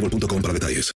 [0.00, 0.92] boostmobile.com para detalles.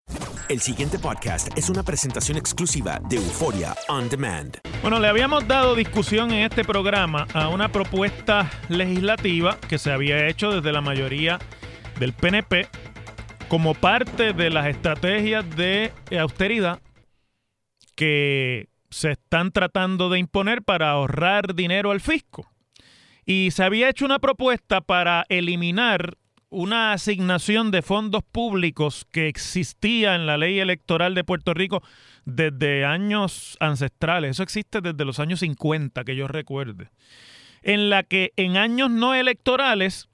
[0.49, 4.59] El siguiente podcast es una presentación exclusiva de Euforia On Demand.
[4.81, 10.27] Bueno, le habíamos dado discusión en este programa a una propuesta legislativa que se había
[10.27, 11.39] hecho desde la mayoría
[11.99, 12.67] del PNP
[13.49, 16.81] como parte de las estrategias de austeridad
[17.95, 22.47] que se están tratando de imponer para ahorrar dinero al fisco.
[23.27, 26.17] Y se había hecho una propuesta para eliminar
[26.51, 31.83] una asignación de fondos públicos que existía en la ley electoral de Puerto Rico
[32.25, 34.33] desde años ancestrales.
[34.33, 36.91] Eso existe desde los años 50, que yo recuerde.
[37.63, 40.09] En la que en años no electorales,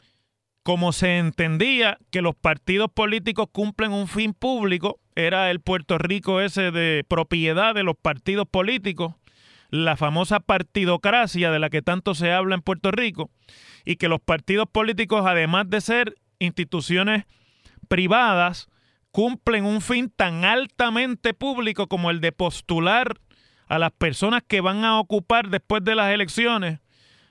[0.63, 6.41] como se entendía que los partidos políticos cumplen un fin público, era el Puerto Rico
[6.41, 9.15] ese de propiedad de los partidos políticos,
[9.71, 13.31] la famosa partidocracia de la que tanto se habla en Puerto Rico,
[13.85, 17.25] y que los partidos políticos, además de ser instituciones
[17.89, 18.69] privadas
[19.11, 23.21] cumplen un fin tan altamente público como el de postular
[23.67, 26.81] a las personas que van a ocupar después de las elecciones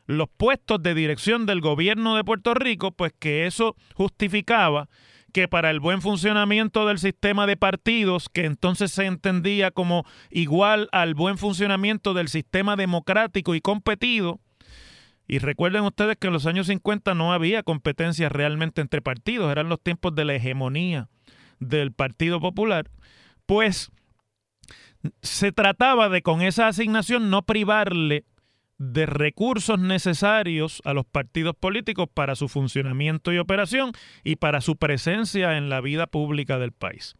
[0.06, 4.90] los puestos de dirección del gobierno de Puerto Rico, pues que eso justificaba
[5.34, 10.90] que para el buen funcionamiento del sistema de partidos, que entonces se entendía como igual
[10.92, 14.40] al buen funcionamiento del sistema democrático y competido,
[15.28, 19.70] y recuerden ustedes que en los años 50 no había competencia realmente entre partidos, eran
[19.70, 21.10] los tiempos de la hegemonía
[21.60, 22.90] del Partido Popular,
[23.46, 23.92] pues
[25.22, 28.26] se trataba de con esa asignación no privarle
[28.78, 33.92] de recursos necesarios a los partidos políticos para su funcionamiento y operación
[34.24, 37.16] y para su presencia en la vida pública del país.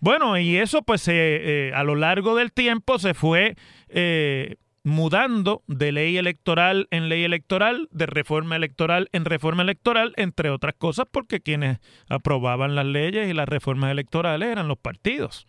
[0.00, 3.56] Bueno, y eso pues eh, a lo largo del tiempo se fue
[3.88, 4.56] eh,
[4.88, 10.74] mudando de ley electoral en ley electoral, de reforma electoral en reforma electoral, entre otras
[10.76, 11.78] cosas porque quienes
[12.08, 15.46] aprobaban las leyes y las reformas electorales eran los partidos.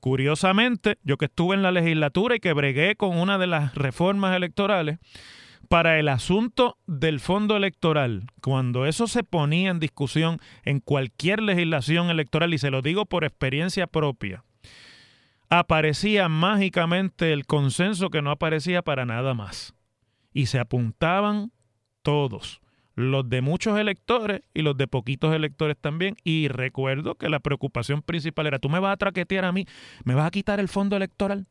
[0.00, 4.36] Curiosamente, yo que estuve en la legislatura y que bregué con una de las reformas
[4.36, 4.98] electorales,
[5.68, 12.08] para el asunto del fondo electoral, cuando eso se ponía en discusión en cualquier legislación
[12.10, 14.44] electoral, y se lo digo por experiencia propia,
[15.48, 19.74] aparecía mágicamente el consenso que no aparecía para nada más.
[20.32, 21.52] Y se apuntaban
[22.02, 22.60] todos,
[22.94, 26.16] los de muchos electores y los de poquitos electores también.
[26.24, 29.66] Y recuerdo que la preocupación principal era, tú me vas a traquetear a mí,
[30.04, 31.46] me vas a quitar el fondo electoral.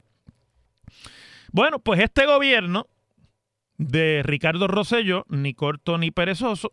[1.51, 2.88] Bueno, pues este gobierno
[3.77, 6.71] de Ricardo Rosello, ni corto ni perezoso,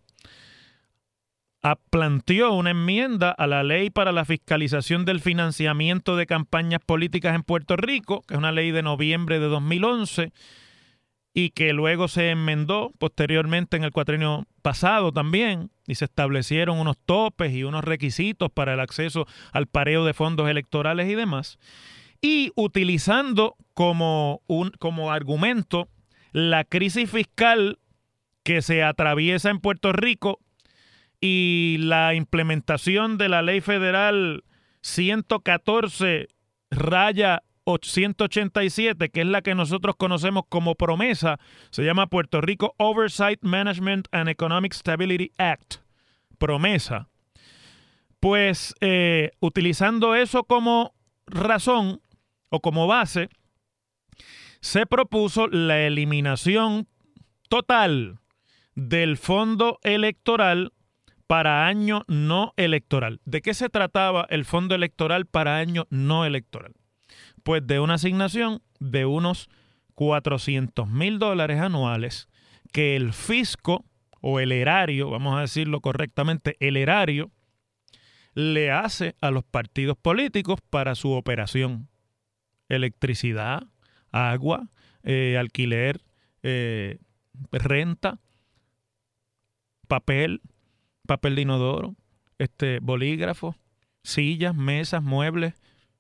[1.91, 7.45] planteó una enmienda a la ley para la fiscalización del financiamiento de campañas políticas en
[7.45, 10.33] Puerto Rico, que es una ley de noviembre de 2011
[11.35, 16.99] y que luego se enmendó posteriormente en el cuatrenio pasado también y se establecieron unos
[16.99, 21.59] topes y unos requisitos para el acceso al pareo de fondos electorales y demás.
[22.21, 25.89] Y utilizando como, un, como argumento
[26.33, 27.79] la crisis fiscal
[28.43, 30.41] que se atraviesa en Puerto Rico
[31.23, 34.43] y la implementación de la ley federal
[34.81, 36.27] 114
[36.71, 37.45] raya
[37.81, 41.39] 187, que es la que nosotros conocemos como promesa,
[41.71, 45.77] se llama Puerto Rico Oversight Management and Economic Stability Act,
[46.39, 47.09] promesa.
[48.19, 50.93] Pues eh, utilizando eso como
[51.27, 52.01] razón
[52.49, 53.29] o como base,
[54.61, 56.89] se propuso la eliminación
[57.49, 58.19] total
[58.75, 60.73] del fondo electoral
[61.33, 63.23] para año no electoral.
[63.25, 66.75] ¿De qué se trataba el fondo electoral para año no electoral?
[67.43, 69.49] Pues de una asignación de unos
[69.95, 72.29] 400 mil dólares anuales
[72.71, 73.87] que el fisco
[74.21, 77.31] o el erario, vamos a decirlo correctamente, el erario,
[78.35, 81.89] le hace a los partidos políticos para su operación.
[82.69, 83.63] Electricidad,
[84.11, 84.69] agua,
[85.03, 86.03] eh, alquiler,
[86.43, 86.99] eh,
[87.53, 88.21] renta,
[89.89, 90.43] papel,
[91.13, 91.95] papel de inodoro,
[92.39, 93.55] este, bolígrafo,
[94.03, 95.53] sillas, mesas, muebles,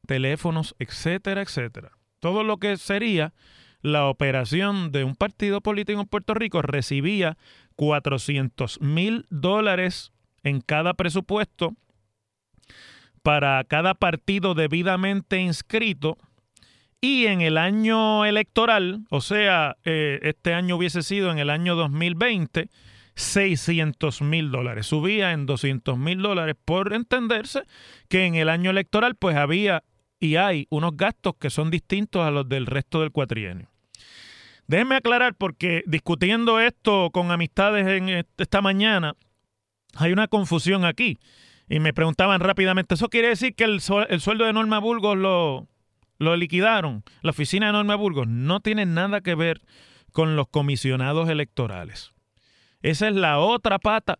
[0.06, 1.92] teléfonos, etcétera, etcétera.
[2.18, 3.34] Todo lo que sería
[3.82, 7.36] la operación de un partido político en Puerto Rico recibía
[7.76, 10.12] 400 mil dólares
[10.44, 11.74] en cada presupuesto
[13.22, 16.16] para cada partido debidamente inscrito
[17.02, 21.74] y en el año electoral, o sea, eh, este año hubiese sido en el año
[21.74, 22.70] 2020,
[23.14, 24.86] 600 mil dólares.
[24.86, 27.62] Subía en 200 mil dólares por entenderse
[28.08, 29.84] que en el año electoral pues había
[30.18, 33.68] y hay unos gastos que son distintos a los del resto del cuatrienio.
[34.66, 39.14] Déjenme aclarar porque discutiendo esto con amistades en esta mañana,
[39.96, 41.18] hay una confusión aquí.
[41.68, 45.66] Y me preguntaban rápidamente, ¿eso quiere decir que el, el sueldo de Norma Burgos lo,
[46.22, 47.02] lo liquidaron.
[47.22, 49.60] La oficina de Norma Burgos no tiene nada que ver
[50.12, 52.11] con los comisionados electorales.
[52.82, 54.18] Esa es la otra pata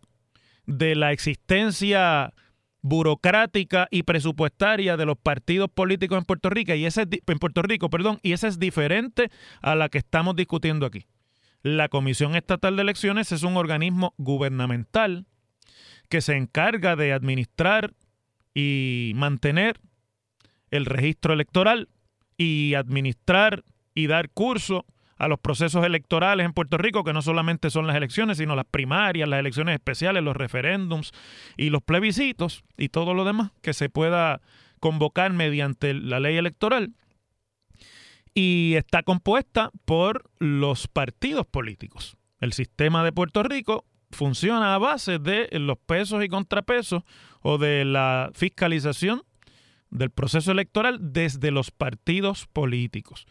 [0.65, 2.33] de la existencia
[2.81, 7.89] burocrática y presupuestaria de los partidos políticos en Puerto Rico y ese en Puerto Rico,
[7.89, 9.31] perdón, y esa es diferente
[9.61, 11.05] a la que estamos discutiendo aquí.
[11.61, 15.25] La Comisión Estatal de Elecciones es un organismo gubernamental
[16.09, 17.93] que se encarga de administrar
[18.53, 19.79] y mantener
[20.71, 21.87] el registro electoral
[22.37, 23.63] y administrar
[23.95, 24.85] y dar curso
[25.23, 28.65] a los procesos electorales en Puerto Rico, que no solamente son las elecciones, sino las
[28.65, 31.11] primarias, las elecciones especiales, los referéndums
[31.57, 34.41] y los plebiscitos y todo lo demás que se pueda
[34.79, 36.93] convocar mediante la ley electoral.
[38.33, 42.17] Y está compuesta por los partidos políticos.
[42.39, 47.03] El sistema de Puerto Rico funciona a base de los pesos y contrapesos
[47.41, 49.23] o de la fiscalización
[49.89, 53.25] del proceso electoral desde los partidos políticos.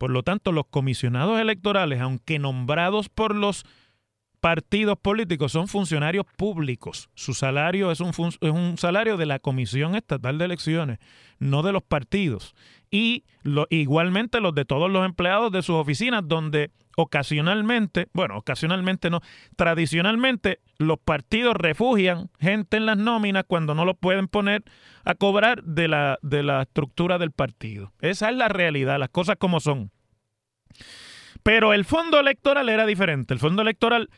[0.00, 3.66] Por lo tanto, los comisionados electorales, aunque nombrados por los
[4.40, 7.10] partidos políticos, son funcionarios públicos.
[7.14, 10.98] Su salario es un, es un salario de la Comisión Estatal de Elecciones,
[11.38, 12.54] no de los partidos.
[12.90, 13.24] Y
[13.68, 19.20] igualmente los de todos los empleados de sus oficinas, donde ocasionalmente, bueno, ocasionalmente no,
[19.56, 24.64] tradicionalmente los partidos refugian gente en las nóminas cuando no lo pueden poner
[25.04, 27.92] a cobrar de la, de la estructura del partido.
[28.00, 29.90] Esa es la realidad, las cosas como son.
[31.42, 33.32] Pero el fondo electoral era diferente.
[33.34, 34.10] El fondo electoral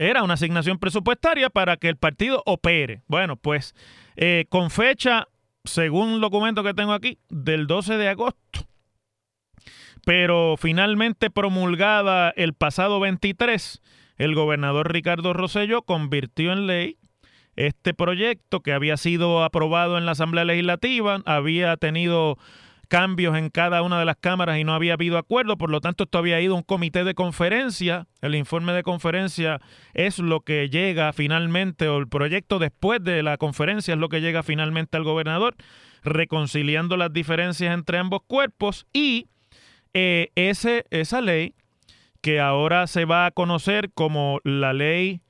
[0.00, 3.02] era una asignación presupuestaria para que el partido opere.
[3.06, 3.74] Bueno, pues
[4.16, 5.28] eh, con fecha,
[5.64, 8.66] según el documento que tengo aquí, del 12 de agosto
[10.04, 13.82] pero finalmente promulgada el pasado 23,
[14.16, 16.96] el gobernador Ricardo Rosello convirtió en ley
[17.56, 22.38] este proyecto que había sido aprobado en la Asamblea Legislativa, había tenido
[22.90, 26.04] cambios en cada una de las cámaras y no había habido acuerdo, por lo tanto
[26.04, 29.60] esto había ido a un comité de conferencia, el informe de conferencia
[29.94, 34.20] es lo que llega finalmente, o el proyecto después de la conferencia es lo que
[34.20, 35.54] llega finalmente al gobernador,
[36.02, 38.88] reconciliando las diferencias entre ambos cuerpos.
[38.92, 39.28] Y
[39.94, 41.54] eh, ese, esa ley
[42.20, 45.22] que ahora se va a conocer como la ley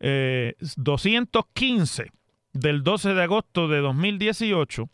[0.00, 2.06] 215 eh,
[2.52, 4.90] del 12 de agosto de 2018,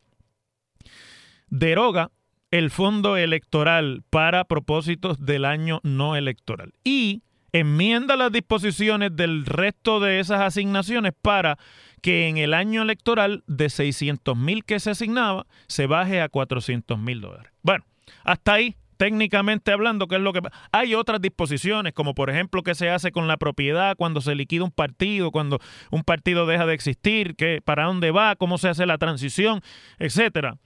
[1.52, 2.10] deroga
[2.50, 10.00] el fondo electoral para propósitos del año no electoral y enmienda las disposiciones del resto
[10.00, 11.58] de esas asignaciones para
[12.00, 16.98] que en el año electoral de 600 mil que se asignaba se baje a 400
[16.98, 17.52] mil dólares.
[17.62, 17.84] Bueno,
[18.24, 20.40] hasta ahí técnicamente hablando, ¿qué es lo que
[20.72, 24.64] hay otras disposiciones, como por ejemplo qué se hace con la propiedad cuando se liquida
[24.64, 25.58] un partido, cuando
[25.90, 29.60] un partido deja de existir, qué, para dónde va, cómo se hace la transición,
[29.98, 30.56] etcétera.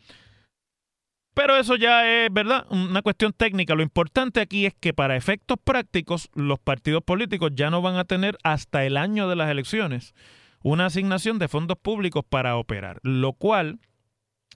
[1.37, 2.67] Pero eso ya es, ¿verdad?
[2.71, 3.75] Una cuestión técnica.
[3.75, 8.07] Lo importante aquí es que para efectos prácticos, los partidos políticos ya no van a
[8.07, 10.15] tener hasta el año de las elecciones
[10.63, 13.81] una asignación de fondos públicos para operar, lo cual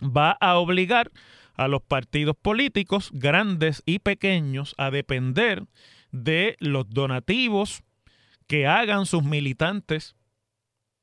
[0.03, 1.11] va a obligar
[1.55, 5.65] a los partidos políticos, grandes y pequeños, a depender
[6.13, 7.83] de los donativos
[8.47, 10.17] que hagan sus militantes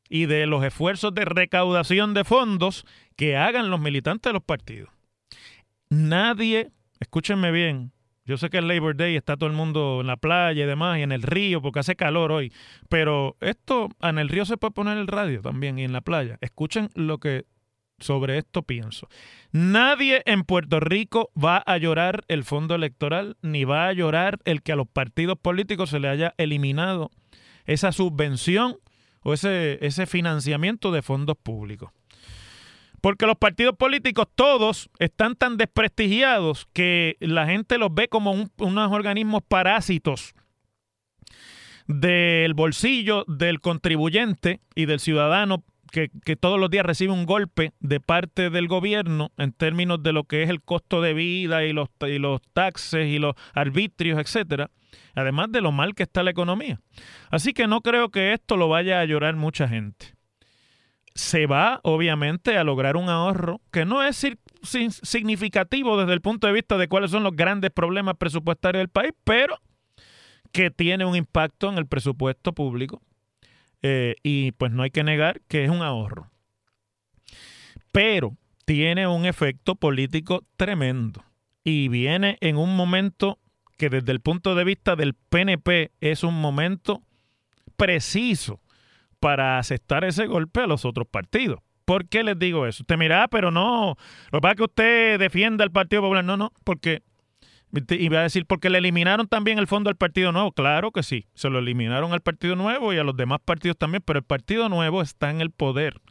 [0.09, 2.83] y de los esfuerzos de recaudación de fondos
[3.15, 4.96] que hagan los militantes de los partidos.
[5.89, 7.91] Nadie, escúchenme bien,
[8.27, 10.99] yo sé que el Labor Day está todo el mundo en la playa y demás,
[10.99, 12.51] y en el río, porque hace calor hoy.
[12.89, 16.37] Pero esto, en el río se puede poner el radio también y en la playa.
[16.41, 17.45] Escuchen lo que
[17.99, 19.07] sobre esto pienso.
[19.51, 24.61] Nadie en Puerto Rico va a llorar el fondo electoral, ni va a llorar el
[24.61, 27.11] que a los partidos políticos se le haya eliminado
[27.65, 28.77] esa subvención
[29.21, 31.91] o ese, ese financiamiento de fondos públicos.
[33.01, 38.91] Porque los partidos políticos todos están tan desprestigiados que la gente los ve como unos
[38.91, 40.33] organismos parásitos
[41.87, 47.99] del bolsillo del contribuyente y del ciudadano que, todos los días recibe un golpe de
[47.99, 51.87] parte del gobierno en términos de lo que es el costo de vida y los,
[52.01, 54.69] y los taxes y los arbitrios, etcétera,
[55.15, 56.81] además de lo mal que está la economía.
[57.31, 60.16] Así que no creo que esto lo vaya a llorar mucha gente
[61.17, 64.23] se va obviamente a lograr un ahorro que no es
[64.61, 69.13] significativo desde el punto de vista de cuáles son los grandes problemas presupuestarios del país,
[69.23, 69.59] pero
[70.51, 73.01] que tiene un impacto en el presupuesto público
[73.81, 76.29] eh, y pues no hay que negar que es un ahorro.
[77.91, 81.23] Pero tiene un efecto político tremendo
[81.63, 83.39] y viene en un momento
[83.75, 87.01] que desde el punto de vista del PNP es un momento
[87.75, 88.61] preciso
[89.19, 91.59] para aceptar ese golpe a los otros partidos.
[91.85, 92.83] ¿Por qué les digo eso?
[92.83, 93.95] Usted mira, ah, pero no,
[94.31, 96.25] lo que pasa es que usted defienda al Partido Popular.
[96.25, 97.01] No, no, porque,
[97.71, 100.51] y va a decir, porque le eliminaron también el fondo al Partido Nuevo.
[100.51, 104.03] Claro que sí, se lo eliminaron al Partido Nuevo y a los demás partidos también,
[104.05, 106.01] pero el Partido Nuevo está en el poder,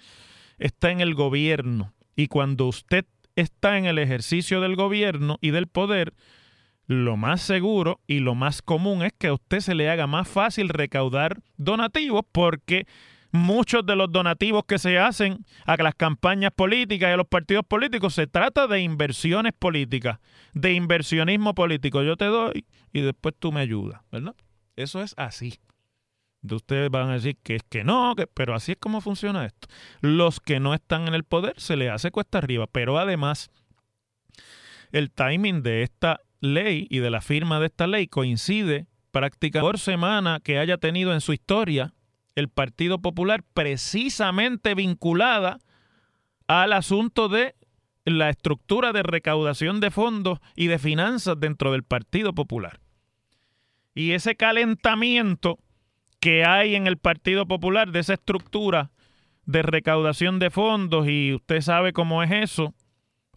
[0.58, 1.92] está en el gobierno.
[2.16, 6.14] Y cuando usted está en el ejercicio del gobierno y del poder,
[6.86, 10.28] lo más seguro y lo más común es que a usted se le haga más
[10.28, 12.86] fácil recaudar donativos porque
[13.32, 17.64] muchos de los donativos que se hacen a las campañas políticas y a los partidos
[17.66, 20.20] políticos se trata de inversiones políticas,
[20.54, 22.02] de inversionismo político.
[22.02, 24.34] Yo te doy y después tú me ayudas, ¿verdad?
[24.76, 25.58] Eso es así.
[26.48, 29.66] Ustedes van a decir que es que no, pero así es como funciona esto.
[30.00, 33.50] Los que no están en el poder se les hace cuesta arriba, pero además
[34.92, 39.78] el timing de esta ley y de la firma de esta ley coincide prácticamente por
[39.78, 41.94] semana que haya tenido en su historia
[42.34, 45.58] el Partido Popular precisamente vinculada
[46.46, 47.54] al asunto de
[48.04, 52.80] la estructura de recaudación de fondos y de finanzas dentro del Partido Popular.
[53.94, 55.58] Y ese calentamiento
[56.20, 58.92] que hay en el Partido Popular de esa estructura
[59.44, 62.74] de recaudación de fondos, y usted sabe cómo es eso,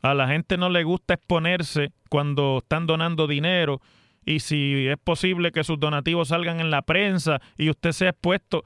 [0.01, 3.81] a la gente no le gusta exponerse cuando están donando dinero
[4.25, 8.63] y si es posible que sus donativos salgan en la prensa y usted sea expuesto,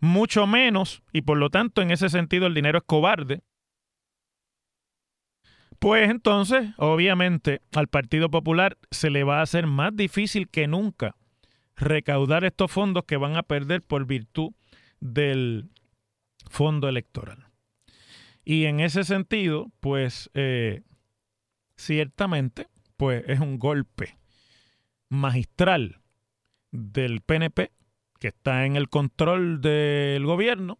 [0.00, 3.42] mucho menos, y por lo tanto en ese sentido el dinero es cobarde,
[5.78, 11.14] pues entonces, obviamente, al Partido Popular se le va a hacer más difícil que nunca
[11.76, 14.52] recaudar estos fondos que van a perder por virtud
[15.00, 15.70] del
[16.50, 17.47] fondo electoral.
[18.48, 20.80] Y en ese sentido, pues eh,
[21.76, 24.16] ciertamente, pues es un golpe
[25.10, 26.00] magistral
[26.70, 27.72] del PNP,
[28.18, 30.78] que está en el control del gobierno,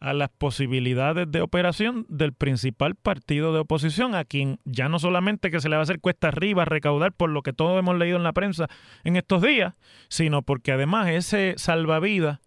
[0.00, 5.50] a las posibilidades de operación del principal partido de oposición, a quien ya no solamente
[5.50, 8.16] que se le va a hacer cuesta arriba recaudar por lo que todos hemos leído
[8.16, 8.70] en la prensa
[9.02, 9.74] en estos días,
[10.08, 12.40] sino porque además ese salvavidas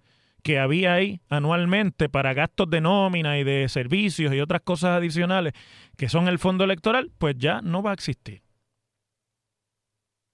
[0.44, 5.54] que había ahí anualmente para gastos de nómina y de servicios y otras cosas adicionales
[5.98, 8.44] que son el fondo electoral, pues ya no va a existir.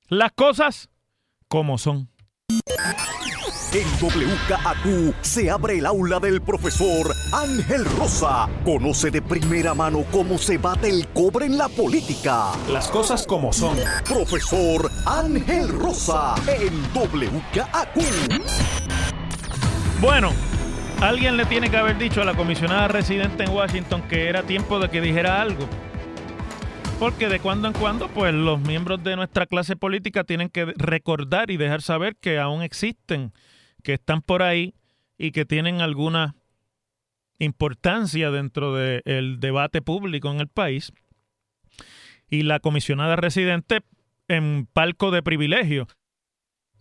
[0.09, 0.89] Las cosas
[1.47, 2.09] como son.
[3.73, 8.47] En WKAQ se abre el aula del profesor Ángel Rosa.
[8.63, 12.51] Conoce de primera mano cómo se bate el cobre en la política.
[12.69, 13.75] Las cosas como son.
[14.07, 18.92] Profesor Ángel Rosa en WKAQ.
[20.03, 20.33] Bueno,
[20.99, 24.77] alguien le tiene que haber dicho a la comisionada residente en Washington que era tiempo
[24.77, 25.65] de que dijera algo.
[26.99, 31.51] porque de cuando en cuando, pues los miembros de nuestra clase política tienen que recordar
[31.51, 33.31] y dejar saber que aún existen,
[33.81, 34.75] que están por ahí
[35.17, 36.35] y que tienen alguna
[37.39, 40.91] importancia dentro del debate público en el país.
[42.29, 43.79] Y la comisionada residente
[44.27, 45.87] en palco de privilegio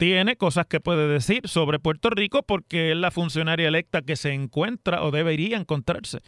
[0.02, 4.32] tiene cosas que puede decir sobre Puerto Rico porque es la funcionaria electa que se
[4.32, 6.23] encuentra o debería encontrarse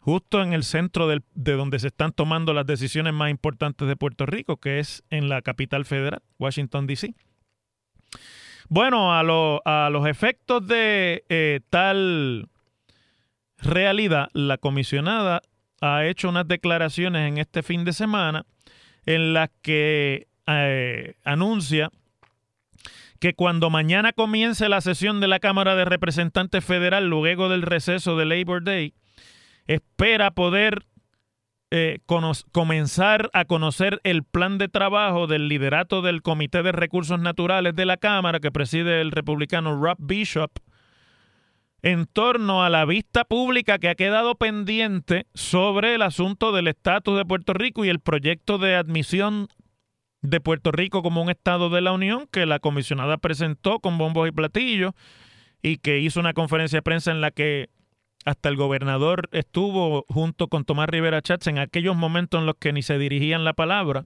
[0.00, 4.26] justo en el centro de donde se están tomando las decisiones más importantes de Puerto
[4.26, 7.14] Rico, que es en la capital federal, Washington, D.C.
[8.68, 12.48] Bueno, a, los efectos de eh, tal
[13.58, 15.42] realidad, la comisionada
[15.80, 18.46] ha hecho unas declaraciones en este fin de semana
[19.04, 21.92] en las que eh, anuncia
[23.20, 28.16] que cuando mañana comience la sesión de la Cámara de Representantes Federal, luego del receso
[28.16, 28.94] de Labor Day,
[29.66, 30.86] espera poder
[31.72, 31.98] eh,
[32.52, 37.86] comenzar a conocer el plan de trabajo del liderato del Comité de Recursos Naturales de
[37.86, 40.52] la Cámara que preside el republicano Rob Bishop
[41.82, 47.16] en torno a la vista pública que ha quedado pendiente sobre el asunto del estatus
[47.18, 49.48] de Puerto Rico y el proyecto de admisión
[50.28, 54.28] de Puerto Rico como un estado de la Unión que la comisionada presentó con bombos
[54.28, 54.92] y platillos
[55.62, 57.70] y que hizo una conferencia de prensa en la que
[58.24, 62.72] hasta el gobernador estuvo junto con Tomás Rivera Chats en aquellos momentos en los que
[62.72, 64.04] ni se dirigían la palabra.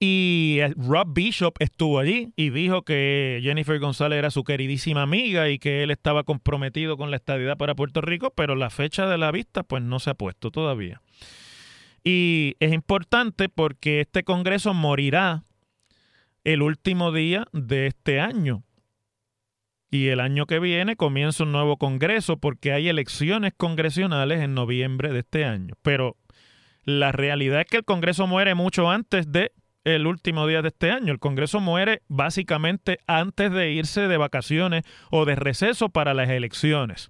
[0.00, 5.48] Y eh, Rob Bishop estuvo allí y dijo que Jennifer González era su queridísima amiga
[5.48, 9.16] y que él estaba comprometido con la estadidad para Puerto Rico, pero la fecha de
[9.16, 11.00] la vista pues no se ha puesto todavía.
[12.04, 15.42] Y es importante porque este Congreso morirá
[16.44, 18.62] el último día de este año
[19.94, 25.12] y el año que viene comienza un nuevo Congreso porque hay elecciones congresionales en noviembre
[25.12, 25.74] de este año.
[25.82, 26.16] Pero
[26.82, 29.52] la realidad es que el Congreso muere mucho antes de
[29.84, 31.12] el último día de este año.
[31.12, 37.08] El Congreso muere básicamente antes de irse de vacaciones o de receso para las elecciones.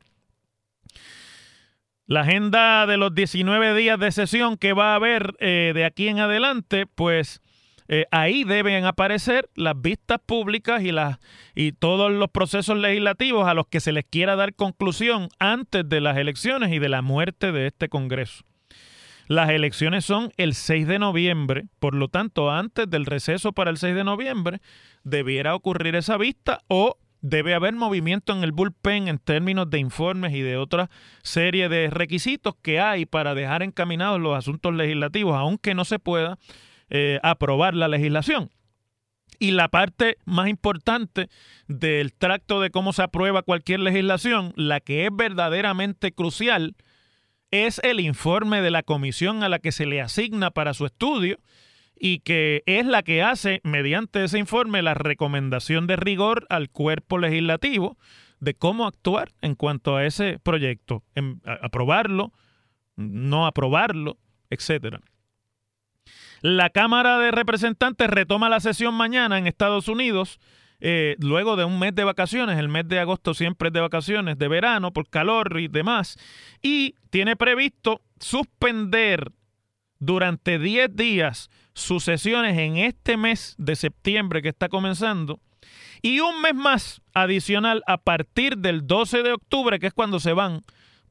[2.07, 6.09] La agenda de los 19 días de sesión que va a haber eh, de aquí
[6.09, 7.41] en adelante, pues
[7.89, 11.19] eh, ahí deben aparecer las vistas públicas y, las,
[11.55, 16.03] y todos los procesos legislativos a los que se les quiera dar conclusión antes de
[16.03, 18.45] las elecciones y de la muerte de este Congreso.
[19.27, 23.79] Las elecciones son el 6 de noviembre, por lo tanto, antes del receso para el
[23.79, 24.61] 6 de noviembre,
[25.05, 30.35] debiera ocurrir esa vista o debe haber movimiento en el bullpen en términos de informes
[30.35, 30.91] y de otra
[31.23, 36.39] serie de requisitos que hay para dejar encaminados los asuntos legislativos, aunque no se pueda
[36.91, 38.51] eh, aprobar la legislación.
[39.39, 41.31] Y la parte más importante
[41.67, 46.77] del tracto de cómo se aprueba cualquier legislación, la que es verdaderamente crucial,
[47.51, 51.39] es el informe de la comisión a la que se le asigna para su estudio
[51.97, 57.19] y que es la que hace, mediante ese informe, la recomendación de rigor al cuerpo
[57.19, 57.97] legislativo
[58.41, 62.33] de cómo actuar en cuanto a ese proyecto, en, aprobarlo,
[62.97, 64.19] no aprobarlo,
[64.51, 65.01] etcétera.
[66.43, 70.41] La Cámara de Representantes retoma la sesión mañana en Estados Unidos,
[70.81, 72.59] eh, luego de un mes de vacaciones.
[72.59, 76.19] El mes de agosto siempre es de vacaciones, de verano, por calor y demás.
[76.61, 79.33] Y tiene previsto suspender
[80.05, 85.41] durante 10 días sus sesiones en este mes de septiembre que está comenzando
[86.03, 90.33] y un mes más adicional a partir del 12 de octubre, que es cuando se
[90.33, 90.61] van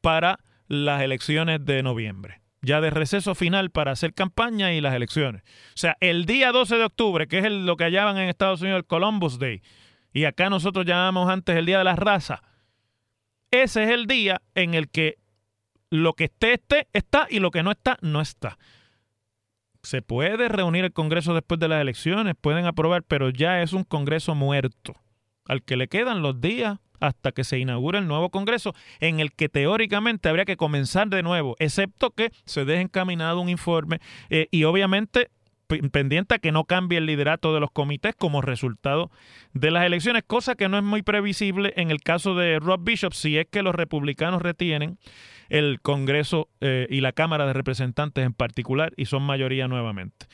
[0.02, 5.44] para las elecciones de noviembre ya de receso final para hacer campaña y las elecciones.
[5.44, 8.78] O sea, el día 12 de octubre, que es lo que llaman en Estados Unidos
[8.78, 9.62] el Columbus Day,
[10.14, 12.42] y acá nosotros llamamos antes el Día de la Raza,
[13.52, 15.18] ese es el día en el que
[15.90, 18.58] lo que esté, esté, está y lo que no está, no está.
[19.84, 23.84] Se puede reunir el Congreso después de las elecciones, pueden aprobar, pero ya es un
[23.84, 24.96] Congreso muerto,
[25.46, 29.34] al que le quedan los días hasta que se inaugure el nuevo Congreso, en el
[29.34, 34.48] que teóricamente habría que comenzar de nuevo, excepto que se deje encaminado un informe eh,
[34.52, 35.30] y obviamente
[35.92, 39.12] pendiente a que no cambie el liderato de los comités como resultado
[39.54, 43.14] de las elecciones, cosa que no es muy previsible en el caso de Rob Bishop
[43.14, 44.98] si es que los republicanos retienen
[45.50, 50.26] el Congreso eh, y la Cámara de Representantes en particular y son mayoría nuevamente.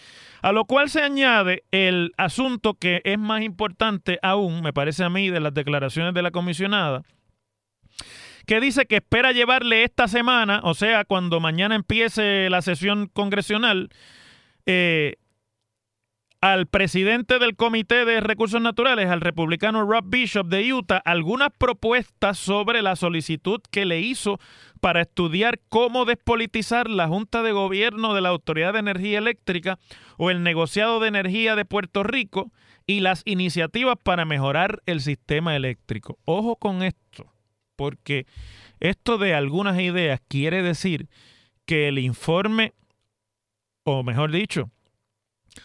[0.41, 5.09] A lo cual se añade el asunto que es más importante aún, me parece a
[5.09, 7.03] mí, de las declaraciones de la comisionada,
[8.45, 13.89] que dice que espera llevarle esta semana, o sea, cuando mañana empiece la sesión congresional,
[14.65, 15.17] eh,
[16.41, 22.37] al presidente del Comité de Recursos Naturales, al republicano Rob Bishop de Utah, algunas propuestas
[22.37, 24.39] sobre la solicitud que le hizo
[24.79, 29.79] para estudiar cómo despolitizar la Junta de Gobierno de la Autoridad de Energía Eléctrica
[30.17, 32.53] o el negociado de energía de Puerto Rico
[32.87, 36.17] y las iniciativas para mejorar el sistema eléctrico.
[36.23, 37.33] Ojo con esto,
[37.75, 38.25] porque
[38.79, 41.09] esto de algunas ideas quiere decir
[41.65, 42.73] que el informe,
[43.83, 44.71] o mejor dicho,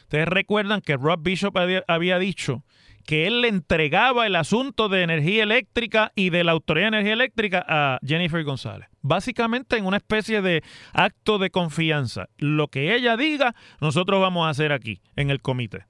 [0.02, 2.64] ustedes recuerdan que Rob Bishop había dicho
[3.04, 7.12] que él le entregaba el asunto de energía eléctrica y de la Autoridad de Energía
[7.12, 8.88] Eléctrica a Jennifer González.
[9.02, 12.28] Básicamente en una especie de acto de confianza.
[12.38, 15.84] Lo que ella diga, nosotros vamos a hacer aquí, en el comité.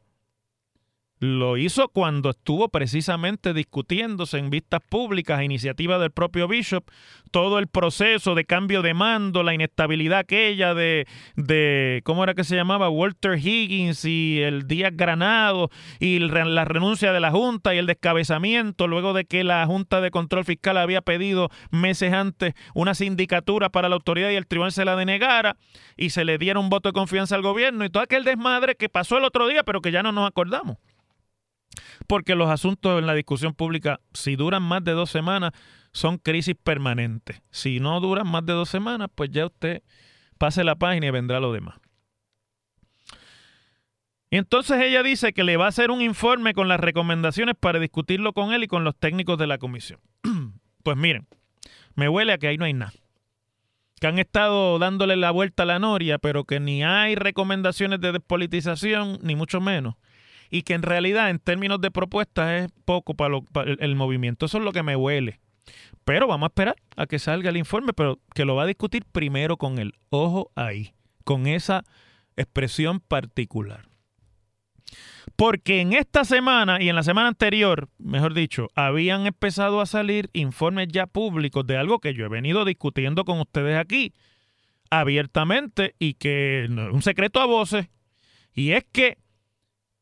[1.25, 6.85] Lo hizo cuando estuvo precisamente discutiéndose en vistas públicas a iniciativa del propio Bishop
[7.31, 12.45] todo el proceso de cambio de mando, la inestabilidad aquella de, de ¿cómo era que
[12.45, 12.91] se llamaba?
[12.91, 18.87] Walter Higgins y el Díaz Granado y la renuncia de la Junta y el descabezamiento
[18.87, 23.89] luego de que la Junta de Control Fiscal había pedido meses antes una sindicatura para
[23.89, 25.57] la autoridad y el tribunal se la denegara
[25.97, 28.91] y se le diera un voto de confianza al gobierno y todo aquel desmadre que
[28.91, 30.77] pasó el otro día pero que ya no nos acordamos
[32.07, 35.53] porque los asuntos en la discusión pública, si duran más de dos semanas,
[35.93, 37.41] son crisis permanentes.
[37.51, 39.83] Si no duran más de dos semanas, pues ya usted
[40.39, 41.77] pase la página y vendrá lo demás.
[44.31, 47.79] Y entonces ella dice que le va a hacer un informe con las recomendaciones para
[47.79, 50.01] discutirlo con él y con los técnicos de la comisión.
[50.83, 51.29] pues miren,
[51.95, 52.93] me huele a que ahí no hay nada.
[54.01, 58.11] Que han estado dándole la vuelta a la noria, pero que ni hay recomendaciones de
[58.11, 59.95] despolitización, ni mucho menos
[60.55, 63.41] y que en realidad en términos de propuestas es poco para,
[63.81, 64.47] el, movimiento.
[64.47, 65.41] Eso es lo que me huele.
[66.05, 69.05] Pero vamos a esperar a que salga el informe, pero que lo va a discutir
[69.05, 69.95] primero con él.
[70.11, 71.83] Ojo ahí, con esa
[72.37, 73.89] expresión particular.
[75.35, 80.31] Porque en esta semana y en la semana anterior, mejor dicho, habían empezado a salir
[80.35, 84.15] informes ya públicos de algo que yo he venido discutiendo con ustedes aquí
[84.89, 87.89] abiertamente y que es un secreto a voces.
[88.55, 89.19] Y es que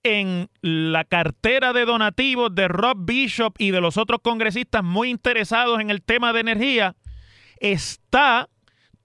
[0.03, 5.81] en la cartera de donativos de Rob Bishop y de los otros congresistas muy interesados
[5.81, 6.97] en el tema de energía
[7.61, 8.49] está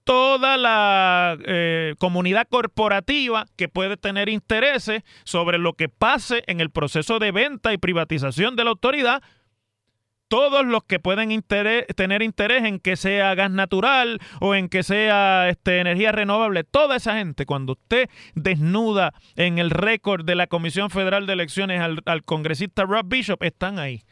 [0.04, 6.70] toda la eh, comunidad corporativa que puede tener intereses sobre lo que pase en el
[6.70, 9.22] proceso de venta y privatización de la autoridad
[10.28, 15.50] todos los que pueden tener interés en que sea gas natural o en que sea
[15.50, 20.90] este, energía renovable, toda esa gente, cuando usted desnuda en el récord de la Comisión
[20.90, 24.04] Federal de Elecciones al, al congresista Rob Bishop, están ahí.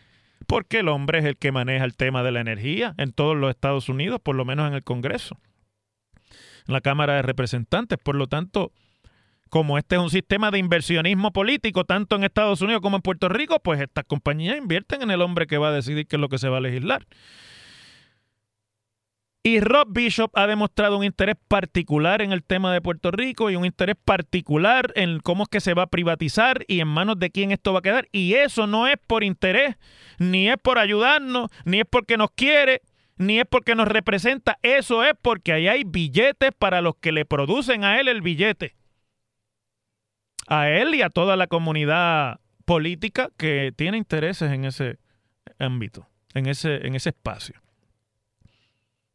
[0.48, 3.50] Porque el hombre es el que maneja el tema de la energía en todos los
[3.50, 5.40] Estados Unidos, por lo menos en el Congreso,
[6.68, 7.98] en la Cámara de Representantes.
[7.98, 8.72] Por lo tanto,
[9.50, 13.30] como este es un sistema de inversionismo político, tanto en Estados Unidos como en Puerto
[13.30, 16.30] Rico, pues estas compañías invierten en el hombre que va a decidir qué es lo
[16.30, 17.06] que se va a legislar.
[19.44, 23.56] Y Rob Bishop ha demostrado un interés particular en el tema de Puerto Rico y
[23.56, 27.30] un interés particular en cómo es que se va a privatizar y en manos de
[27.30, 28.08] quién esto va a quedar.
[28.12, 29.76] Y eso no es por interés,
[30.18, 32.82] ni es por ayudarnos, ni es porque nos quiere,
[33.18, 34.58] ni es porque nos representa.
[34.64, 38.74] Eso es porque ahí hay billetes para los que le producen a él el billete
[40.48, 45.00] a él y a toda la comunidad política que tiene intereses en ese
[45.60, 47.62] ámbito, en ese, en ese espacio.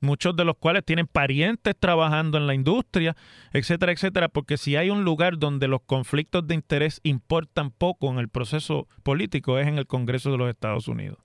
[0.03, 3.15] Muchos de los cuales tienen parientes trabajando en la industria,
[3.53, 8.19] etcétera, etcétera, porque si hay un lugar donde los conflictos de interés importan poco en
[8.19, 11.19] el proceso político es en el Congreso de los Estados Unidos.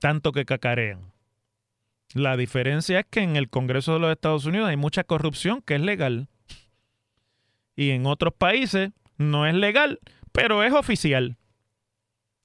[0.00, 1.12] Tanto que cacarean.
[2.12, 5.76] La diferencia es que en el Congreso de los Estados Unidos hay mucha corrupción que
[5.76, 6.28] es legal
[7.76, 10.00] y en otros países no es legal,
[10.32, 11.36] pero es oficial.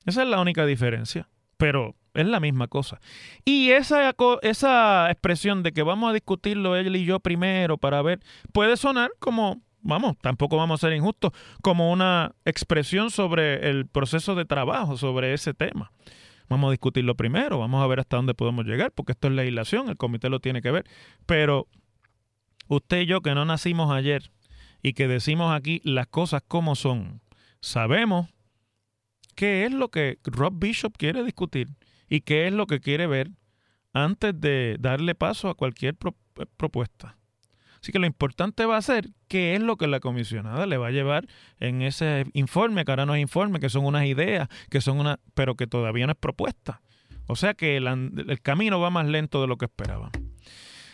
[0.05, 2.99] Esa es la única diferencia, pero es la misma cosa.
[3.45, 8.19] Y esa, esa expresión de que vamos a discutirlo él y yo primero para ver,
[8.51, 14.35] puede sonar como, vamos, tampoco vamos a ser injustos, como una expresión sobre el proceso
[14.35, 15.91] de trabajo, sobre ese tema.
[16.49, 19.87] Vamos a discutirlo primero, vamos a ver hasta dónde podemos llegar, porque esto es legislación,
[19.87, 20.85] el comité lo tiene que ver.
[21.25, 21.67] Pero
[22.67, 24.31] usted y yo que no nacimos ayer,
[24.81, 27.21] y que decimos aquí las cosas como son.
[27.59, 28.29] Sabemos
[29.35, 31.69] qué es lo que Rob Bishop quiere discutir
[32.09, 33.31] y qué es lo que quiere ver
[33.93, 37.17] antes de darle paso a cualquier eh, propuesta.
[37.81, 40.87] Así que lo importante va a ser qué es lo que la comisionada le va
[40.87, 41.27] a llevar
[41.59, 45.19] en ese informe, que ahora no es informe, que son unas ideas, que son una,
[45.33, 46.81] pero que todavía no es propuesta.
[47.25, 50.11] O sea que el, el camino va más lento de lo que esperaban.